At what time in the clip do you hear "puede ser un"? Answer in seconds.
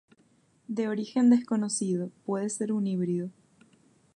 2.25-2.87